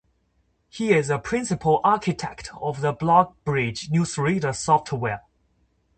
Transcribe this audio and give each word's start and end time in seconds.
He 0.67 0.93
is 0.93 1.11
a 1.11 1.19
principal 1.19 1.79
architect 1.83 2.49
of 2.59 2.81
the 2.81 2.91
BlogBridge 2.91 3.91
Newsreader 3.91 4.55
software. 4.55 5.21